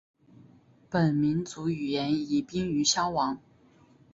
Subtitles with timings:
[0.89, 3.39] 本民族语言已濒于消亡。